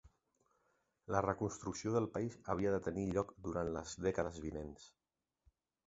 [1.15, 4.93] La reconstrucció del país havia de tenir lloc durant les dècades vinents.